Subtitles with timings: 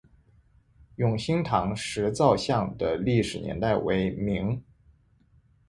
[0.95, 4.59] 永兴堂石造像的历史年代为明。